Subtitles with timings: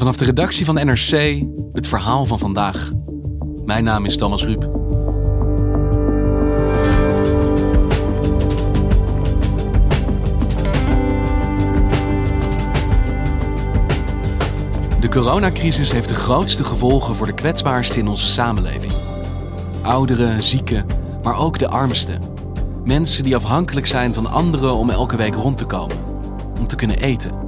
[0.00, 2.88] Vanaf de redactie van NRC het verhaal van vandaag.
[3.64, 4.60] Mijn naam is Thomas Ruip.
[15.00, 18.92] De coronacrisis heeft de grootste gevolgen voor de kwetsbaarsten in onze samenleving.
[19.82, 20.86] Ouderen, zieken,
[21.22, 22.20] maar ook de armsten.
[22.84, 25.96] Mensen die afhankelijk zijn van anderen om elke week rond te komen,
[26.58, 27.39] om te kunnen eten.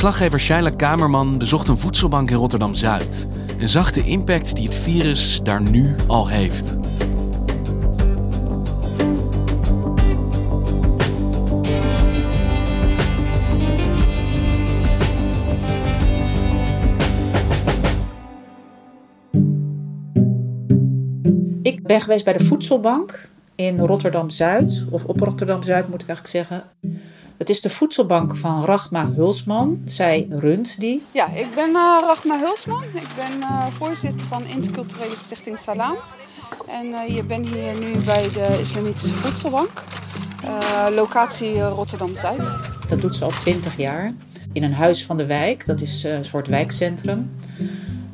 [0.00, 3.26] Verslaggever Shaila Kamerman bezocht een voedselbank in Rotterdam Zuid
[3.58, 6.78] en zag de impact die het virus daar nu al heeft.
[21.62, 26.08] Ik ben geweest bij de voedselbank in Rotterdam Zuid, of op Rotterdam Zuid moet ik
[26.08, 26.64] eigenlijk zeggen.
[27.40, 29.82] Het is de voedselbank van Rachma Hulsman.
[29.84, 31.02] Zij runt die.
[31.12, 32.82] Ja, ik ben uh, Rachma Hulsman.
[32.82, 35.96] Ik ben uh, voorzitter van Interculturele Stichting Salam.
[36.66, 39.82] En uh, je bent hier nu bij de Islamitische Voedselbank.
[40.94, 42.56] locatie Rotterdam Zuid.
[42.88, 44.12] Dat doet ze al twintig jaar.
[44.52, 45.66] In een huis van de wijk.
[45.66, 47.30] Dat is een soort wijkcentrum.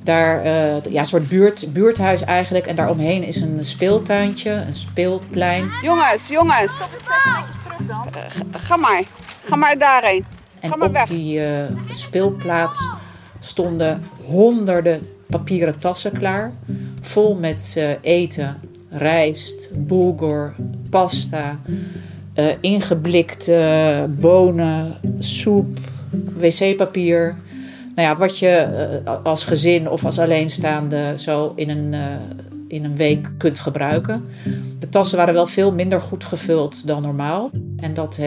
[0.06, 2.66] Daar, uh, ja, een soort buurt, buurthuis eigenlijk.
[2.66, 5.70] En daaromheen is een speeltuintje, een speelplein.
[5.82, 6.80] Jongens, jongens.
[7.08, 7.96] Uh,
[8.50, 9.02] ga maar.
[9.44, 10.24] Ga maar daarheen.
[10.60, 11.06] En ga maar op weg.
[11.08, 11.46] die uh,
[11.90, 12.90] speelplaats
[13.40, 16.52] stonden honderden papieren tassen klaar.
[17.00, 18.60] Vol met eten,
[18.90, 20.54] rijst, bulgur,
[20.90, 21.58] pasta,
[22.60, 25.78] ingeblikte bonen, soep,
[26.36, 27.36] wc-papier
[27.96, 32.14] nou ja, wat je als gezin of als alleenstaande zo in een, uh,
[32.68, 34.26] in een week kunt gebruiken.
[34.78, 37.50] De tassen waren wel veel minder goed gevuld dan normaal.
[37.76, 38.20] En dat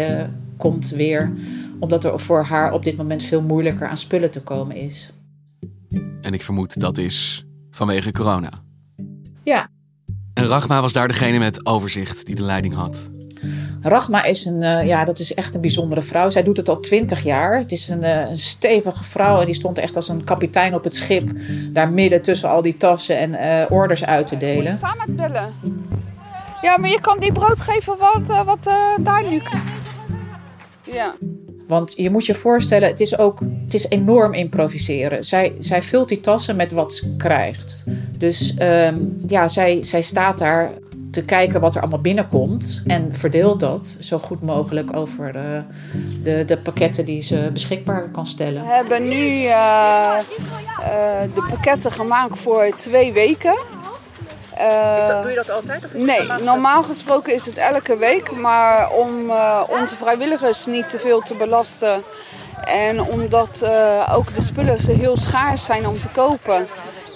[0.57, 1.31] komt weer
[1.79, 5.11] omdat er voor haar op dit moment veel moeilijker aan spullen te komen is.
[6.21, 8.49] En ik vermoed dat is vanwege corona.
[9.43, 9.69] Ja.
[10.33, 12.97] En Rachma was daar degene met overzicht die de leiding had.
[13.81, 16.29] Rachma is een, uh, ja, dat is echt een bijzondere vrouw.
[16.29, 17.57] Zij doet het al twintig jaar.
[17.57, 20.83] Het is een, uh, een, stevige vrouw en die stond echt als een kapitein op
[20.83, 21.29] het schip.
[21.71, 24.77] Daar midden tussen al die tassen en uh, orders uit te delen.
[24.77, 25.53] Samen met bellen.
[26.61, 29.41] Ja, maar je kan die brood geven wat, wat daar nu.
[30.83, 31.15] Ja.
[31.67, 35.23] Want je moet je voorstellen, het is ook het is enorm improviseren.
[35.25, 37.83] Zij, zij vult die tassen met wat ze krijgt.
[38.17, 40.71] Dus um, ja, zij, zij staat daar
[41.11, 42.81] te kijken wat er allemaal binnenkomt.
[42.85, 45.63] En verdeelt dat zo goed mogelijk over de,
[46.23, 48.61] de, de pakketten die ze beschikbaar kan stellen.
[48.61, 50.15] We hebben nu uh, uh,
[51.35, 53.57] de pakketten gemaakt voor twee weken.
[54.57, 55.85] Uh, dat, doe je dat altijd?
[55.85, 58.31] Of is nee, normaal gesproken is het elke week.
[58.31, 59.31] Maar om
[59.69, 62.03] onze vrijwilligers niet te veel te belasten.
[62.63, 63.65] En omdat
[64.11, 66.67] ook de spullen heel schaars zijn om te kopen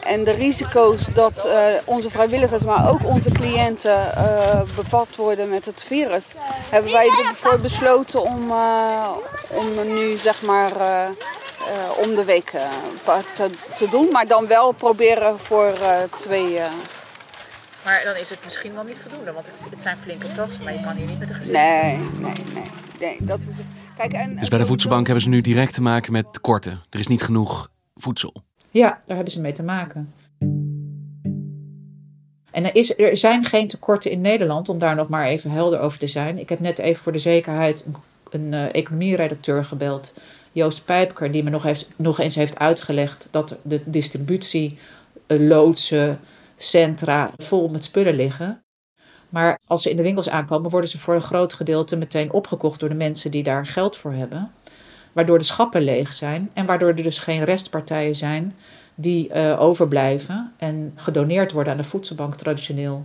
[0.05, 1.53] en de risico's dat uh,
[1.85, 6.33] onze vrijwilligers, maar ook onze cliënten uh, bevat worden met het virus,
[6.69, 9.09] hebben wij ervoor besloten om, uh,
[9.47, 10.71] om nu zeg maar
[11.97, 12.51] om de week
[13.35, 14.07] te, te, doen.
[14.11, 15.73] Maar dan wel proberen voor
[16.17, 16.59] twee.
[17.85, 20.73] Maar dan is het misschien wel niet voldoende, want het, het, zijn flinke tassen, maar
[20.73, 21.53] je kan hier niet met een gezin.
[21.53, 22.71] Nee, nee, nee.
[22.99, 23.55] nee dat is,
[23.97, 26.83] kijk, en, dus bij de voedselbank hebben ze nu direct te maken met tekorten.
[26.89, 28.33] Er is niet genoeg voedsel.
[28.73, 30.13] Ja, daar hebben ze mee te maken.
[32.51, 35.79] En er, is, er zijn geen tekorten in Nederland, om daar nog maar even helder
[35.79, 36.39] over te zijn.
[36.39, 37.95] Ik heb net even voor de zekerheid een,
[38.29, 40.13] een uh, economieredacteur gebeld,
[40.51, 44.77] Joost Pijpker, die me nog, heeft, nog eens heeft uitgelegd dat de distributie,
[45.27, 46.19] uh, loodsen,
[46.55, 48.63] centra vol met spullen liggen.
[49.29, 52.79] Maar als ze in de winkels aankomen, worden ze voor een groot gedeelte meteen opgekocht
[52.79, 54.51] door de mensen die daar geld voor hebben
[55.13, 58.55] waardoor de schappen leeg zijn en waardoor er dus geen restpartijen zijn
[58.95, 63.03] die uh, overblijven en gedoneerd worden aan de voedselbank traditioneel.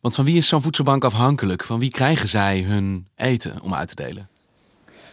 [0.00, 1.64] Want van wie is zo'n voedselbank afhankelijk?
[1.64, 4.28] Van wie krijgen zij hun eten om uit te delen?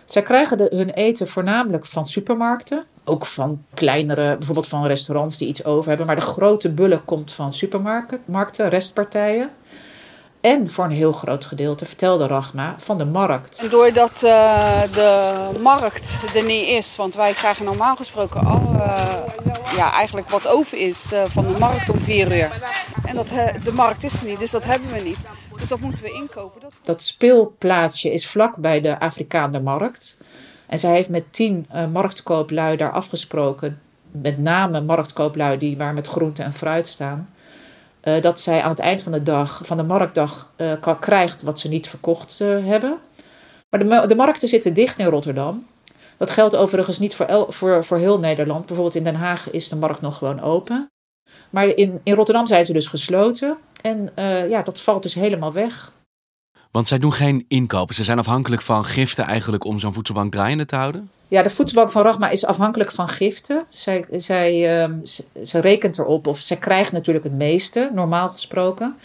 [0.06, 2.86] Zij krijgen de, hun eten voornamelijk van supermarkten.
[3.04, 6.08] Ook van kleinere, bijvoorbeeld van restaurants die iets over hebben.
[6.08, 9.50] Maar de grote bullen komt van supermarkten, restpartijen.
[10.42, 13.60] En voor een heel groot gedeelte, vertelde Rachma, van de markt.
[13.60, 19.08] En doordat uh, de markt er niet is, want wij krijgen normaal gesproken al uh,
[19.76, 22.62] ja, eigenlijk wat over is uh, van de markt om vier uur.
[23.06, 23.28] En dat,
[23.64, 25.18] de markt is er niet, dus dat hebben we niet.
[25.58, 26.62] Dus dat moeten we inkopen.
[26.62, 30.18] Dat, dat speelplaatsje is vlak bij de Afrikaanse markt.
[30.66, 33.82] En zij heeft met tien marktkooplui daar afgesproken.
[34.12, 37.30] Met name marktkooplui die waar met groente en fruit staan.
[38.04, 41.60] Uh, dat zij aan het eind van de dag, van de marktdag, uh, krijgt wat
[41.60, 42.98] ze niet verkocht uh, hebben.
[43.70, 45.66] Maar de, de, markten zitten dicht in Rotterdam.
[46.18, 48.66] Dat geldt overigens niet voor, voor, voor heel Nederland.
[48.66, 50.92] Bijvoorbeeld in Den Haag is de markt nog gewoon open.
[51.50, 53.58] Maar in, in Rotterdam zijn ze dus gesloten.
[53.82, 54.10] En
[54.50, 55.92] ja, dat valt dus helemaal weg.
[56.72, 57.96] Want zij doen geen inkopen.
[57.96, 61.10] Ze zijn afhankelijk van giften eigenlijk om zo'n voedselbank draaiende te houden?
[61.28, 63.64] Ja, de voedselbank van Rachma is afhankelijk van giften.
[63.70, 64.96] Zij, zij, uh,
[65.44, 68.96] ze, rekent erop, of zij krijgt natuurlijk het meeste, normaal gesproken.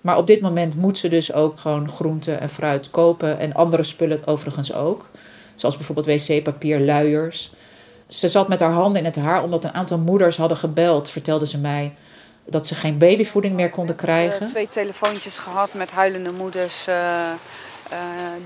[0.00, 3.38] Maar op dit moment moet ze dus ook gewoon groente en fruit kopen.
[3.38, 5.06] En andere spullen overigens ook.
[5.54, 7.52] Zoals bijvoorbeeld wc-papier, luiers.
[8.06, 11.46] Ze zat met haar handen in het haar omdat een aantal moeders hadden gebeld, vertelde
[11.46, 11.94] ze mij.
[12.46, 14.46] Dat ze geen babyvoeding meer konden krijgen.
[14.46, 16.88] twee telefoontjes gehad met huilende moeders.
[16.88, 16.94] Uh,
[17.92, 17.98] uh,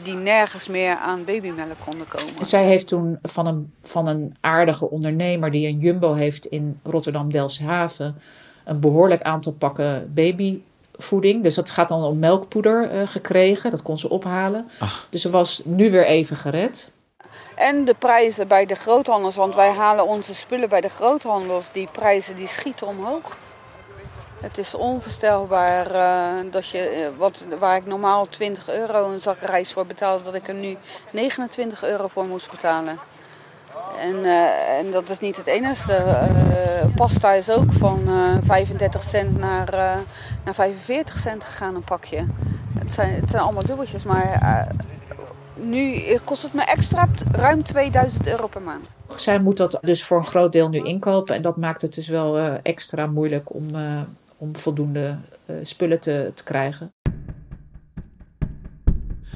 [0.03, 2.47] die nergens meer aan babymelk konden komen.
[2.47, 8.21] Zij heeft toen van een, van een aardige ondernemer die een jumbo heeft in Rotterdam-Delfshaven.
[8.65, 11.43] een behoorlijk aantal pakken babyvoeding.
[11.43, 13.71] Dus dat gaat dan om melkpoeder uh, gekregen.
[13.71, 14.69] Dat kon ze ophalen.
[14.79, 15.07] Ach.
[15.11, 16.91] Dus ze was nu weer even gered.
[17.55, 21.67] En de prijzen bij de groothandels, want wij halen onze spullen bij de groothandels.
[21.73, 23.37] Die prijzen die schieten omhoog.
[24.41, 29.41] Het is onvoorstelbaar uh, dat je, uh, wat, waar ik normaal 20 euro een zak
[29.41, 30.77] rijst voor betaalde, dat ik er nu
[31.11, 32.99] 29 euro voor moest betalen.
[33.99, 36.05] En, uh, en dat is niet het enige.
[36.97, 38.01] pasta is ook van
[38.45, 39.71] 35 cent naar,
[40.45, 42.27] naar 45 cent gegaan, een pakje.
[42.79, 44.67] Het zijn, het zijn allemaal dubbeltjes, maar
[45.55, 48.87] nu kost het me extra ruim 2000 euro per maand.
[49.17, 51.35] Zij moet dat dus voor een groot deel nu inkopen.
[51.35, 53.67] En dat maakt het dus wel extra moeilijk om,
[54.41, 56.93] om voldoende uh, spullen te, te krijgen.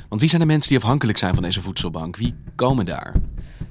[0.09, 2.17] Want wie zijn de mensen die afhankelijk zijn van deze voedselbank?
[2.17, 3.15] Wie komen daar?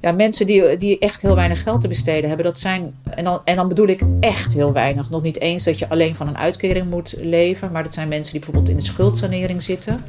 [0.01, 2.45] Ja, mensen die, die echt heel weinig geld te besteden hebben.
[2.45, 5.09] Dat zijn, en, dan, en dan bedoel ik echt heel weinig.
[5.09, 7.71] Nog niet eens dat je alleen van een uitkering moet leven.
[7.71, 10.03] Maar dat zijn mensen die bijvoorbeeld in de schuldsanering zitten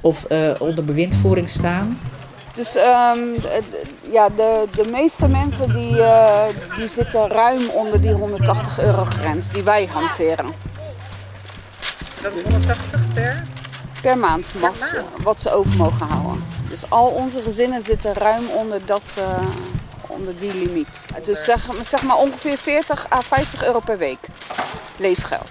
[0.00, 1.98] of uh, onder bewindvoering staan?
[2.54, 3.34] Dus um,
[4.10, 6.44] ja, de, de meeste mensen die, uh,
[6.76, 10.52] die zitten ruim onder die 180 euro grens die wij hanteren.
[12.22, 13.46] Dat is 180 per?
[14.02, 15.22] Per maand, per wat, maand.
[15.22, 16.44] wat ze over mogen houden.
[16.68, 19.48] Dus al onze gezinnen zitten ruim onder, dat, uh,
[20.06, 21.04] onder die limiet.
[21.24, 24.28] Dus zeg, zeg maar ongeveer 40 à 50 euro per week
[24.96, 25.50] leefgeld.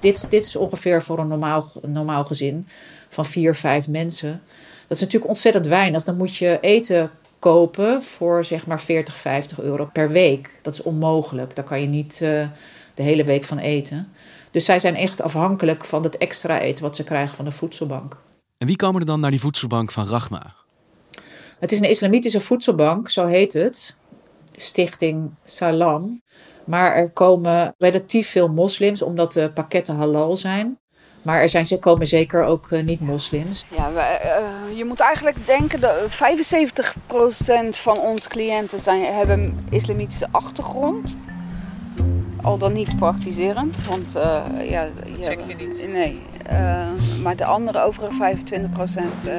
[0.00, 2.68] Dit, dit is ongeveer voor een normaal, een normaal gezin
[3.08, 4.42] van vier, vijf mensen.
[4.90, 6.04] Dat is natuurlijk ontzettend weinig.
[6.04, 10.50] Dan moet je eten kopen voor zeg maar 40, 50 euro per week.
[10.62, 11.56] Dat is onmogelijk.
[11.56, 12.46] Daar kan je niet uh,
[12.94, 14.12] de hele week van eten.
[14.50, 18.16] Dus zij zijn echt afhankelijk van het extra eten wat ze krijgen van de voedselbank.
[18.58, 20.54] En wie komen er dan naar die voedselbank van Rachma?
[21.58, 23.96] Het is een islamitische voedselbank, zo heet het.
[24.56, 26.22] Stichting Salam.
[26.64, 30.78] Maar er komen relatief veel moslims, omdat de pakketten halal zijn.
[31.22, 33.64] Maar er zijn, ze komen zeker ook uh, niet-moslims.
[33.76, 36.12] Ja, uh, je moet eigenlijk denken dat 75%
[37.70, 41.14] van onze cliënten zijn, hebben islamitische achtergrond.
[42.42, 43.76] Al dan niet praktiserend.
[43.88, 44.88] Want uh, ja,
[45.20, 45.92] Zeker niet.
[45.92, 46.20] Nee.
[47.22, 48.34] maar de andere overige
[49.24, 49.30] 25%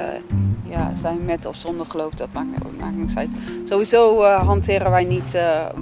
[0.69, 2.13] ja, zijn met of zonder geloof.
[2.13, 2.47] Dat maakt,
[2.79, 3.29] maakt niks uit.
[3.65, 5.31] Sowieso hanteren wij niet,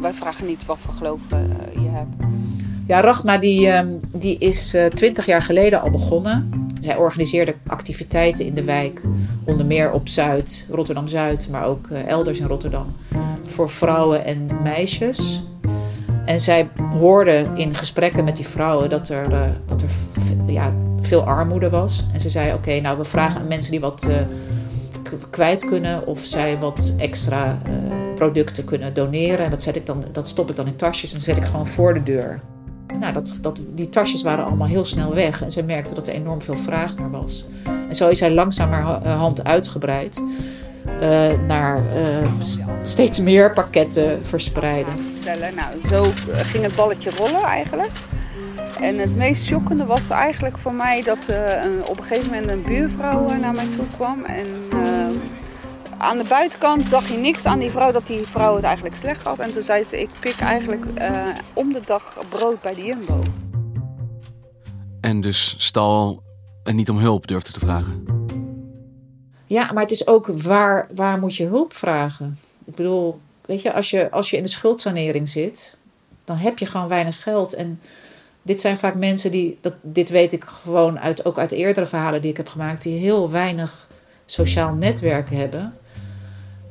[0.02, 1.20] wij vragen niet wat voor geloof
[1.74, 2.29] je hebt.
[2.90, 6.68] Ja, Rachma die, ehm, die is eh, twintig jaar geleden al begonnen.
[6.82, 9.02] Hij organiseerde activiteiten in de wijk,
[9.44, 12.96] onder meer op Zuid, Rotterdam-Zuid, maar ook eh, elders in Rotterdam,
[13.42, 15.44] voor vrouwen en meisjes.
[16.26, 19.90] En zij hoorde in gesprekken met die vrouwen dat er, uh, dat er
[20.48, 22.06] ja, veel armoede was.
[22.14, 24.08] En ze zei: Oké, nou we vragen aan mensen die wat
[25.30, 27.62] kwijt kunnen of zij wat extra
[28.16, 29.46] producten kunnen doneren.
[29.46, 31.68] En dat, zet ik dan, dat stop ik dan in tasjes en zet ik gewoon
[31.68, 32.42] voor de deur.
[32.98, 35.42] Nou, dat, dat, die tasjes waren allemaal heel snel weg.
[35.42, 37.46] En ze merkte dat er enorm veel vraag naar was.
[37.90, 40.22] En zo is hij langzamerhand uitgebreid.
[41.02, 42.32] Uh, naar uh,
[42.82, 44.94] steeds meer pakketten verspreiden.
[45.56, 47.92] Nou, zo ging het balletje rollen eigenlijk.
[48.82, 51.18] En het meest schokkende was eigenlijk voor mij dat
[51.86, 54.24] op een gegeven moment een buurvrouw naar mij toe kwam.
[54.24, 54.46] En
[56.00, 59.24] aan de buitenkant zag je niks aan die vrouw dat die vrouw het eigenlijk slecht
[59.24, 59.40] had.
[59.40, 63.22] En toen zei ze, ik pik eigenlijk uh, om de dag brood bij de Jumbo.
[65.02, 66.24] En dus stal
[66.64, 68.06] en niet om hulp durfde te vragen?
[69.46, 72.40] Ja, maar het is ook waar, waar moet je hulp vragen?
[72.66, 75.78] Ik bedoel, weet je als, je, als je in de schuldsanering zit,
[76.24, 77.54] dan heb je gewoon weinig geld.
[77.54, 77.80] En
[78.42, 82.22] dit zijn vaak mensen die, dat, dit weet ik gewoon uit, ook uit eerdere verhalen
[82.22, 83.88] die ik heb gemaakt, die heel weinig
[84.26, 85.79] sociaal netwerk hebben.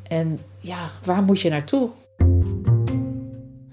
[0.08, 1.90] En ja, waar moet je naartoe?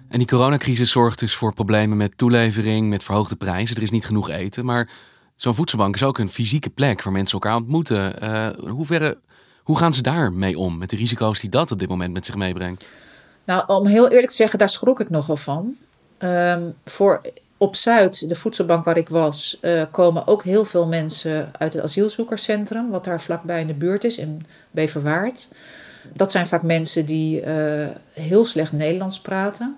[0.09, 3.75] En die coronacrisis zorgt dus voor problemen met toelevering, met verhoogde prijzen.
[3.75, 4.65] Er is niet genoeg eten.
[4.65, 4.89] Maar
[5.35, 8.23] zo'n voedselbank is ook een fysieke plek waar mensen elkaar ontmoeten.
[8.23, 9.17] Uh, in hoeverre
[9.63, 12.35] Hoe gaan ze daarmee om, met de risico's die dat op dit moment met zich
[12.35, 12.89] meebrengt?
[13.45, 15.75] Nou, om heel eerlijk te zeggen, daar schrok ik nogal van.
[16.17, 17.21] Ehm, voor
[17.57, 21.83] op Zuid, de voedselbank waar ik was, uh, komen ook heel veel mensen uit het
[21.83, 25.47] asielzoekerscentrum, wat daar vlakbij in de buurt is, in Beverwaard.
[26.13, 29.75] Dat zijn vaak mensen die uh, heel slecht Nederlands praten.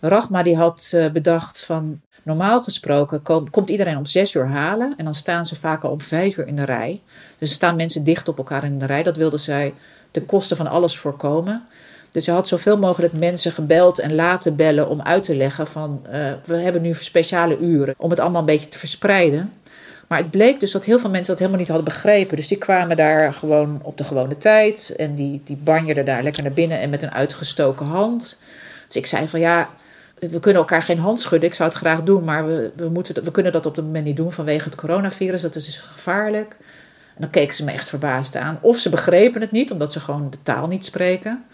[0.00, 4.94] Rachma die had uh, bedacht van normaal gesproken kom, komt iedereen om zes uur halen
[4.96, 7.00] en dan staan ze vaak al om vijf uur in de rij.
[7.38, 9.02] Dus staan mensen dicht op elkaar in de rij.
[9.02, 9.74] Dat wilde zij
[10.10, 11.62] ten koste van alles voorkomen.
[12.10, 16.02] Dus ze had zoveel mogelijk mensen gebeld en laten bellen om uit te leggen van
[16.06, 16.12] uh,
[16.44, 19.52] we hebben nu speciale uren om het allemaal een beetje te verspreiden.
[20.12, 22.36] Maar het bleek dus dat heel veel mensen dat helemaal niet hadden begrepen.
[22.36, 26.42] Dus die kwamen daar gewoon op de gewone tijd en die, die banjerden daar lekker
[26.42, 28.38] naar binnen en met een uitgestoken hand.
[28.86, 29.68] Dus ik zei van ja,
[30.18, 31.48] we kunnen elkaar geen hand schudden.
[31.48, 34.04] Ik zou het graag doen, maar we, we, moeten, we kunnen dat op dat moment
[34.04, 35.40] niet doen vanwege het coronavirus.
[35.40, 36.56] Dat is dus gevaarlijk.
[37.14, 38.58] En dan keken ze me echt verbaasd aan.
[38.60, 41.44] Of ze begrepen het niet, omdat ze gewoon de taal niet spreken.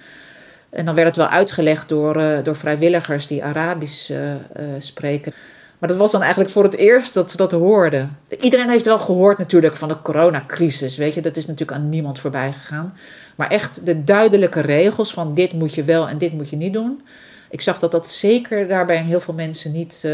[0.71, 4.37] En dan werd het wel uitgelegd door, uh, door vrijwilligers die Arabisch uh, uh,
[4.79, 5.33] spreken.
[5.79, 8.19] Maar dat was dan eigenlijk voor het eerst dat ze dat hoorden.
[8.41, 10.97] Iedereen heeft wel gehoord natuurlijk van de coronacrisis.
[10.97, 12.97] Weet je, dat is natuurlijk aan niemand voorbij gegaan.
[13.37, 16.73] Maar echt de duidelijke regels van dit moet je wel en dit moet je niet
[16.73, 17.03] doen.
[17.51, 20.09] Ik zag dat dat zeker daarbij heel veel mensen niet,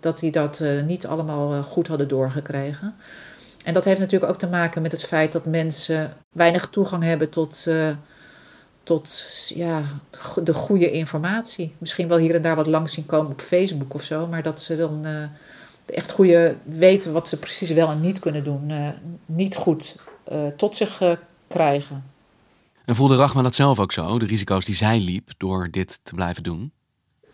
[0.00, 2.94] dat die dat niet allemaal goed hadden doorgekregen.
[3.64, 7.28] En dat heeft natuurlijk ook te maken met het feit dat mensen weinig toegang hebben
[7.28, 7.66] tot
[8.82, 9.82] tot ja,
[10.42, 11.74] de goede informatie.
[11.78, 14.62] Misschien wel hier en daar wat langs zien komen op Facebook of zo, maar dat
[14.62, 15.22] ze dan uh,
[15.86, 18.88] echt goede weten wat ze precies wel en niet kunnen doen, uh,
[19.26, 19.96] niet goed
[20.32, 21.18] uh, tot zich
[21.48, 22.04] krijgen.
[22.84, 26.14] En voelde Rachma dat zelf ook zo, de risico's die zij liep door dit te
[26.14, 26.72] blijven doen?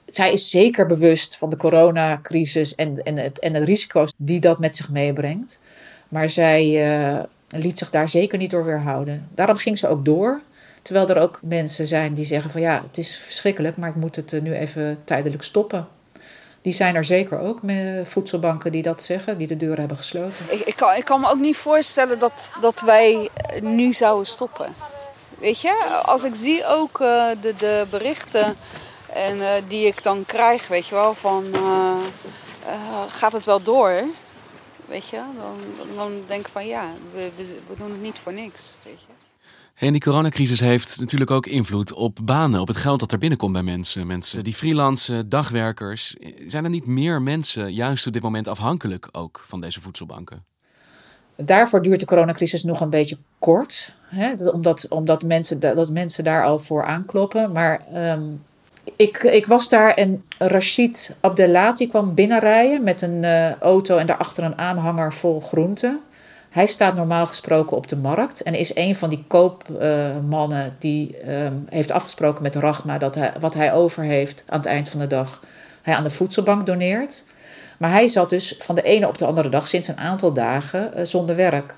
[0.07, 4.59] Zij is zeker bewust van de coronacrisis en, en, het, en de risico's die dat
[4.59, 5.61] met zich meebrengt.
[6.09, 9.29] Maar zij liet zich daar zeker niet door weerhouden.
[9.35, 10.43] Daarom ging ze ook door.
[10.87, 14.17] Terwijl er ook mensen zijn die zeggen van ja, het is verschrikkelijk, maar ik moet
[14.17, 15.89] het nu even tijdelijk stoppen.
[16.61, 20.45] Die zijn er zeker ook met voedselbanken die dat zeggen, die de deuren hebben gesloten.
[20.49, 23.29] Ik, ik, kan, me ook niet voorstellen dat, dat wij
[23.61, 24.75] nu zouden stoppen.
[25.39, 28.57] Weet je, als ik zie ook uh, de, de berichten
[29.13, 29.39] en,
[29.69, 31.45] die ik dan krijg, weet je wel, van
[33.09, 34.05] gaat het wel door?
[34.87, 38.33] Weet je, dan, dan denk ik van ja, we, we, we doen het niet voor
[38.33, 38.75] niks.
[38.83, 39.06] Weet je.
[39.77, 43.53] En die coronacrisis heeft natuurlijk ook invloed op banen, op het geld dat er binnenkomt
[43.53, 44.07] bij mensen.
[44.07, 46.17] Mensen die freelancen, dagwerkers.
[46.47, 50.45] Zijn er niet meer mensen juist op dit moment afhankelijk ook van deze voedselbanken?
[51.37, 53.93] Daarvoor duurt de coronacrisis nog een beetje kort.
[54.03, 54.51] Hè?
[54.53, 57.53] Omdat, omdat mensen, dat mensen daar al voor aankloppen.
[57.53, 58.43] Maar um,
[58.97, 64.45] ik, ik was daar en Rashid Abdelati kwam binnenrijden met een uh, auto en daarachter
[64.45, 66.01] een aanhanger vol groenten.
[66.57, 71.67] Hij staat normaal gesproken op de markt en is een van die koopmannen die um,
[71.69, 75.07] heeft afgesproken met Rachma dat hij, wat hij over heeft aan het eind van de
[75.07, 75.43] dag
[75.83, 77.25] hij aan de voedselbank doneert.
[77.79, 80.93] Maar hij zat dus van de ene op de andere dag sinds een aantal dagen
[80.97, 81.77] uh, zonder werk.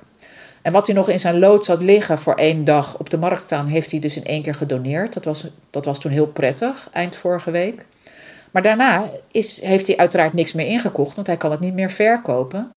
[0.62, 3.42] En wat hij nog in zijn lood zat liggen voor één dag op de markt
[3.42, 5.12] staan, heeft hij dus in één keer gedoneerd.
[5.12, 7.87] Dat was, dat was toen heel prettig, eind vorige week.
[8.50, 11.90] Maar daarna is, heeft hij uiteraard niks meer ingekocht, want hij kan het niet meer
[11.90, 12.71] verkopen.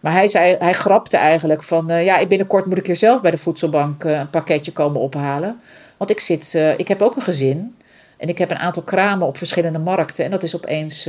[0.00, 3.30] Maar hij, zei, hij grapte eigenlijk van, uh, ja, binnenkort moet ik hier zelf bij
[3.30, 5.60] de voedselbank uh, een pakketje komen ophalen.
[5.96, 7.76] Want ik, zit, uh, ik heb ook een gezin
[8.16, 11.08] en ik heb een aantal kramen op verschillende markten en dat is opeens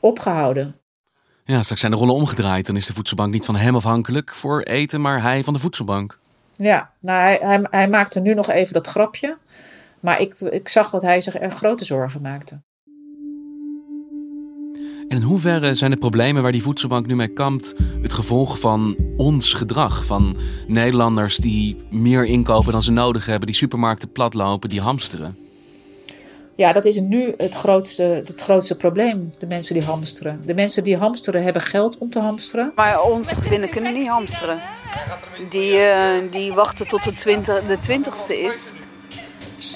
[0.00, 0.76] opgehouden.
[1.44, 2.66] Ja, straks zijn de rollen omgedraaid.
[2.66, 6.18] Dan is de voedselbank niet van hem afhankelijk voor eten, maar hij van de voedselbank.
[6.56, 9.36] Ja, nou, hij, hij, hij maakte nu nog even dat grapje.
[10.00, 12.60] Maar ik, ik zag dat hij zich er grote zorgen maakte.
[15.08, 18.96] En in hoeverre zijn de problemen waar die voedselbank nu mee kampt het gevolg van
[19.16, 20.04] ons gedrag?
[20.04, 20.36] Van
[20.66, 25.36] Nederlanders die meer inkopen dan ze nodig hebben, die supermarkten platlopen, die hamsteren?
[26.54, 30.40] Ja, dat is nu het grootste, het grootste probleem, de mensen die hamsteren.
[30.46, 32.72] De mensen die hamsteren hebben geld om te hamsteren.
[32.74, 34.58] Maar onze gezinnen kunnen niet hamsteren.
[35.50, 38.72] Die, uh, die wachten tot de, twintig, de twintigste is.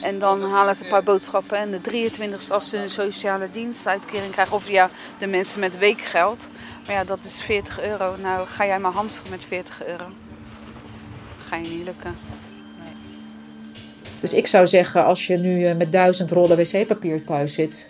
[0.03, 1.59] En dan halen ze een paar boodschappen.
[1.59, 4.57] En de 23 e als ze een sociale dienstuitkering krijgen.
[4.57, 6.49] Of ja, de mensen met weekgeld.
[6.87, 8.17] Maar ja, dat is 40 euro.
[8.23, 10.05] Nou, ga jij maar hamsteren met 40 euro.
[11.47, 12.17] Ga je niet lukken.
[12.83, 12.93] Nee.
[14.21, 17.89] Dus ik zou zeggen, als je nu met duizend rollen wc-papier thuis zit...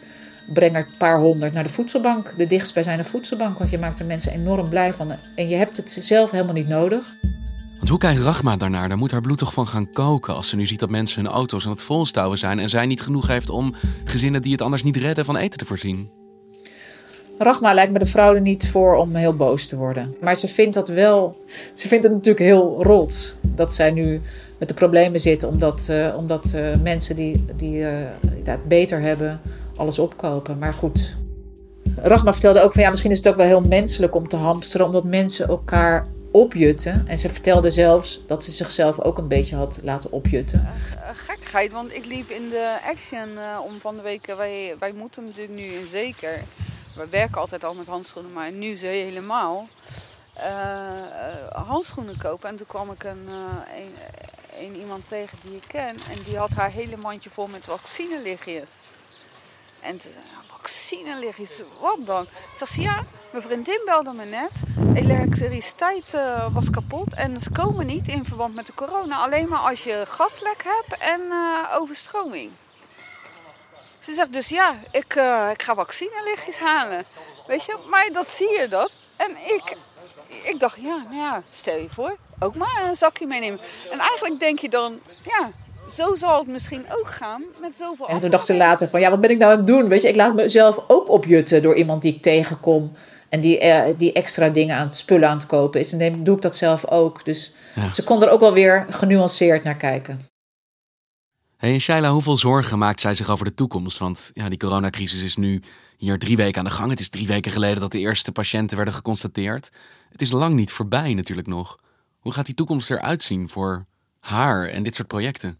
[0.52, 2.34] breng er een paar honderd naar de voedselbank.
[2.36, 3.58] De dichtstbijzijnde voedselbank.
[3.58, 5.12] Want je maakt er mensen enorm blij van.
[5.34, 7.14] En je hebt het zelf helemaal niet nodig.
[7.92, 8.88] Hoe kijkt Rachma daarnaar?
[8.88, 11.32] Daar moet haar bloed toch van gaan koken als ze nu ziet dat mensen hun
[11.32, 14.82] auto's aan het volstouwen zijn en zij niet genoeg heeft om gezinnen die het anders
[14.82, 16.10] niet redden van eten te voorzien.
[17.38, 20.14] Rachma lijkt me de vrouw er niet voor om heel boos te worden.
[20.20, 21.36] Maar ze vindt dat wel.
[21.74, 24.20] Ze vindt het natuurlijk heel rot dat zij nu
[24.58, 27.88] met de problemen zit, omdat, uh, omdat uh, mensen die, die uh,
[28.44, 29.40] het beter hebben,
[29.76, 30.58] alles opkopen.
[30.58, 31.16] Maar goed.
[31.96, 34.86] Rachma vertelde ook van ja, misschien is het ook wel heel menselijk om te hamsteren,
[34.86, 37.06] omdat mensen elkaar opjutten.
[37.06, 40.68] En ze vertelde zelfs dat ze zichzelf ook een beetje had laten opjutten.
[41.14, 43.28] gekkigheid, want ik liep in de action
[43.64, 44.26] om van de week.
[44.26, 46.40] Wij, wij moeten natuurlijk nu in zeker.
[46.94, 49.68] We werken altijd al met handschoenen, maar nu ze helemaal.
[51.52, 52.48] handschoenen kopen.
[52.48, 53.28] En toen kwam ik een,
[53.76, 53.94] een
[54.58, 55.96] een iemand tegen die ik ken.
[56.10, 58.70] En die had haar hele mandje vol met vaccinelichtjes.
[59.82, 60.12] En toen
[60.46, 62.26] vaccinelichtjes, wat dan?
[62.56, 64.50] Ze, ja, mijn vriendin belde me net.
[64.94, 69.16] Elektriciteit uh, was kapot en ze komen niet in verband met de corona.
[69.16, 72.50] Alleen maar als je gaslek hebt en uh, overstroming.
[73.98, 77.04] Ze zegt dus ja, ik, uh, ik ga vaccinelichtjes halen.
[77.46, 78.90] Weet je, maar dat zie je dat.
[79.16, 79.76] En ik,
[80.42, 83.60] ik dacht, ja, nou ja, stel je voor, ook maar een zakje meenemen.
[83.90, 85.50] En eigenlijk denk je dan, ja,
[85.90, 89.10] zo zal het misschien ook gaan met zoveel En toen dacht ze later van, ja,
[89.10, 89.88] wat ben ik nou aan het doen?
[89.88, 92.92] Weet je, ik laat mezelf ook opjutten door iemand die ik tegenkom.
[93.28, 95.92] En die, eh, die extra dingen aan het spullen aan het kopen is.
[95.92, 97.24] En dan doe ik dat zelf ook.
[97.24, 97.52] Dus
[97.92, 100.20] ze kon er ook wel weer genuanceerd naar kijken.
[101.56, 103.98] Hey, Shaila, hoeveel zorgen maakt zij zich over de toekomst?
[103.98, 105.62] Want ja, die coronacrisis is nu
[105.96, 106.90] hier drie weken aan de gang.
[106.90, 109.70] Het is drie weken geleden dat de eerste patiënten werden geconstateerd.
[110.10, 111.78] Het is lang niet voorbij natuurlijk nog.
[112.18, 113.86] Hoe gaat die toekomst eruit zien voor
[114.20, 115.58] haar en dit soort projecten?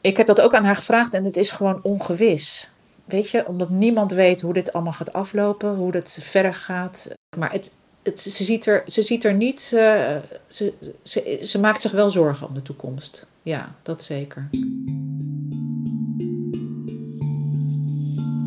[0.00, 2.68] Ik heb dat ook aan haar gevraagd en het is gewoon ongewis.
[3.04, 7.08] Weet je, omdat niemand weet hoe dit allemaal gaat aflopen, hoe het verder gaat.
[7.36, 9.72] Maar het, het, ze, ziet er, ze ziet er niet.
[9.74, 10.16] Uh,
[10.48, 10.72] ze,
[11.42, 13.26] ze, maakt zich wel zorgen om de toekomst.
[13.42, 14.48] Ja, dat zeker.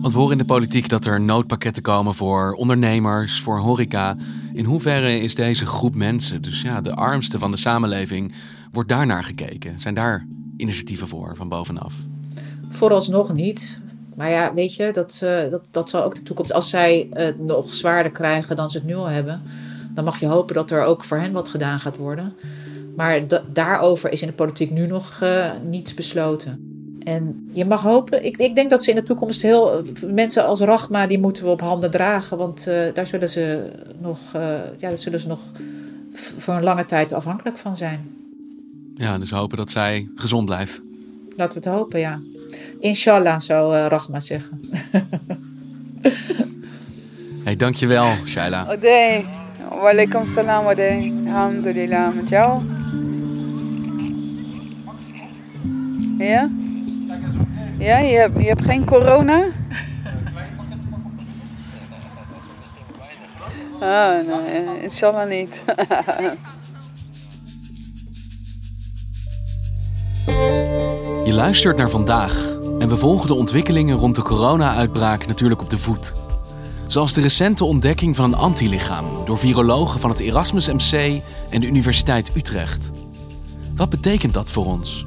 [0.02, 4.16] Want we horen in de politiek dat er noodpakketten komen voor ondernemers, voor horeca.
[4.54, 8.34] In hoeverre is deze groep mensen, dus ja, de armste van de samenleving,
[8.72, 9.80] wordt daar naar gekeken?
[9.80, 11.94] Zijn daar initiatieven voor van bovenaf?
[12.70, 13.82] Vooralsnog niet.
[14.16, 16.54] Maar ja, weet je, dat, uh, dat, dat zal ook de toekomst.
[16.54, 19.42] Als zij het nog zwaarder krijgen dan ze het nu al hebben,
[19.94, 22.34] dan mag je hopen dat er ook voor hen wat gedaan gaat worden.
[22.96, 23.22] Maar
[23.54, 26.72] daarover is in de politiek nu nog uh, niets besloten.
[27.04, 29.82] En je mag hopen, ik, ik denk dat ze in de toekomst heel.
[30.06, 32.38] Mensen als Rachma, die moeten we op handen dragen.
[32.38, 34.20] Want daar zullen ze nog.
[34.34, 35.40] Ja, daar zullen ze nog
[36.38, 38.23] voor een lange tijd afhankelijk van zijn.
[38.96, 40.82] Ja, dus hopen dat zij gezond blijft.
[41.36, 42.20] Laten we het hopen, ja.
[42.80, 44.60] Inshallah, zou uh, Rachma zeggen.
[47.44, 48.66] hey, dankjewel, Shaila.
[48.70, 49.24] Ode.
[49.82, 51.12] Walaikum salam, Ode.
[51.26, 52.62] Alhamdulillah, met jou?
[56.18, 56.50] Ja?
[57.78, 59.46] Ja, je hebt, je hebt geen corona?
[63.80, 65.62] Ah, nee, inshallah niet.
[70.26, 75.78] Je luistert naar vandaag en we volgen de ontwikkelingen rond de corona-uitbraak natuurlijk op de
[75.78, 76.14] voet.
[76.88, 81.68] Zoals de recente ontdekking van een antilichaam door virologen van het Erasmus MC en de
[81.68, 82.92] Universiteit Utrecht.
[83.76, 85.06] Wat betekent dat voor ons?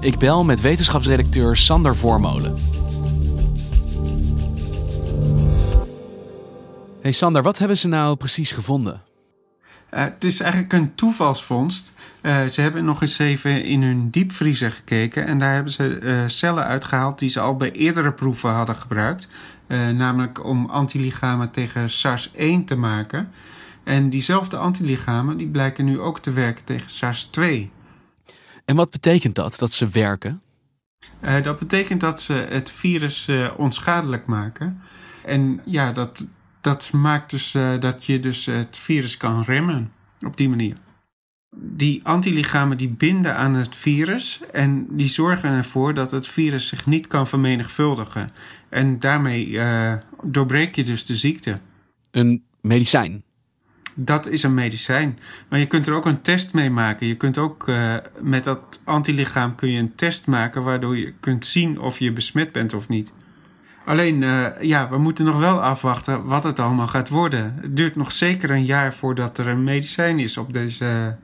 [0.00, 2.54] Ik bel met wetenschapsredacteur Sander Voormolen.
[7.00, 9.02] Hey Sander, wat hebben ze nou precies gevonden?
[9.96, 11.92] Uh, het is eigenlijk een toevalsvondst.
[12.22, 16.22] Uh, ze hebben nog eens even in hun diepvriezer gekeken en daar hebben ze uh,
[16.26, 19.28] cellen uitgehaald die ze al bij eerdere proeven hadden gebruikt.
[19.68, 23.30] namelijk om antilichamen tegen SARS-1 te maken.
[23.84, 27.70] En diezelfde antilichamen die blijken nu ook te werken tegen SARS-2.
[28.64, 30.40] En wat betekent dat, dat ze werken?
[31.24, 34.80] Uh, dat betekent dat ze het virus uh, onschadelijk maken.
[35.24, 36.26] En ja, dat,
[36.66, 39.92] dat maakt dus uh, dat je dus het virus kan remmen
[40.26, 40.74] op die manier.
[41.56, 46.86] Die antilichamen die binden aan het virus en die zorgen ervoor dat het virus zich
[46.86, 48.30] niet kan vermenigvuldigen.
[48.68, 49.60] En daarmee
[50.22, 51.56] doorbreek je dus de ziekte.
[52.10, 53.24] Een medicijn?
[53.96, 55.18] dat is een medicijn.
[55.48, 57.06] Maar je kunt er ook een test mee maken.
[57.06, 61.46] Je kunt ook uh, met dat antilichaam kun je een test maken waardoor je kunt
[61.46, 63.12] zien of je besmet bent of niet.
[63.86, 67.58] Alleen, uh, ja, we moeten nog wel afwachten wat het allemaal gaat worden.
[67.60, 71.16] Het duurt nog zeker een jaar voordat er een medicijn is op, deze,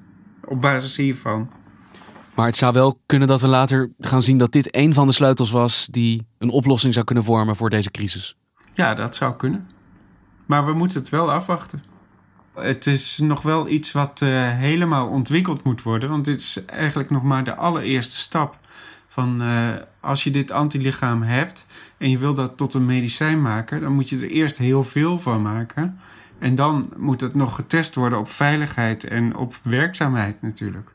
[0.44, 1.50] op basis hiervan.
[2.34, 5.12] Maar het zou wel kunnen dat we later gaan zien dat dit een van de
[5.12, 8.36] sleutels was die een oplossing zou kunnen vormen voor deze crisis.
[8.74, 9.68] Ja, dat zou kunnen.
[10.46, 11.82] Maar we moeten het wel afwachten.
[12.54, 16.08] Het is nog wel iets wat uh, helemaal ontwikkeld moet worden.
[16.08, 18.56] Want dit is eigenlijk nog maar de allereerste stap
[19.08, 19.68] van uh,
[20.00, 21.66] als je dit antilichaam hebt
[21.98, 25.18] en je wil dat tot een medicijn maken, dan moet je er eerst heel veel
[25.18, 25.98] van maken.
[26.38, 30.92] En dan moet het nog getest worden op veiligheid en op werkzaamheid natuurlijk.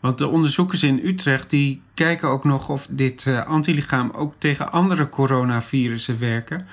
[0.00, 4.72] Want de onderzoekers in Utrecht die kijken ook nog of dit uh, antilichaam ook tegen
[4.72, 6.66] andere coronavirussen werken.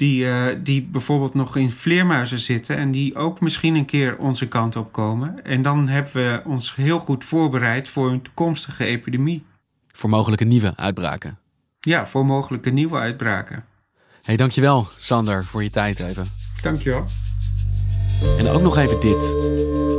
[0.00, 4.48] Die, uh, die bijvoorbeeld nog in vleermuizen zitten en die ook misschien een keer onze
[4.48, 5.44] kant op komen.
[5.44, 9.44] En dan hebben we ons heel goed voorbereid voor een toekomstige epidemie.
[9.92, 11.38] Voor mogelijke nieuwe uitbraken.
[11.80, 13.64] Ja, voor mogelijke nieuwe uitbraken.
[14.22, 16.24] Hey, dankjewel Sander voor je tijd even.
[16.62, 17.06] Dankjewel.
[18.38, 19.22] En ook nog even dit.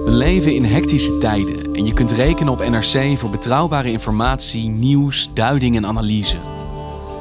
[0.03, 5.33] We leven in hectische tijden en je kunt rekenen op NRC voor betrouwbare informatie, nieuws,
[5.33, 6.60] duiding en analyse.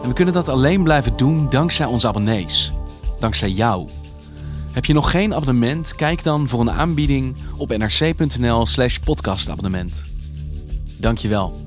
[0.03, 2.73] En we kunnen dat alleen blijven doen dankzij onze abonnees.
[3.21, 3.89] Dankzij jou.
[4.73, 5.95] Heb je nog geen abonnement?
[5.95, 10.05] Kijk dan voor een aanbieding op nrc.nl/slash podcastabonnement.
[10.97, 11.67] Dankjewel.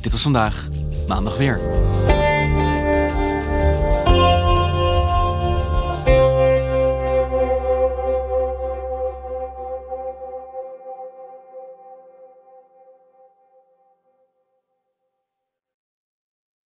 [0.00, 0.68] Dit was vandaag,
[1.08, 1.60] maandag weer.